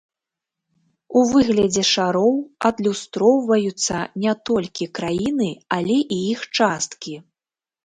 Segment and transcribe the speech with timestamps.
[1.19, 2.33] У выглядзе шароў
[2.71, 5.49] адлюстроўваюцца не толькі краіны,
[5.81, 7.15] але і іх часткі.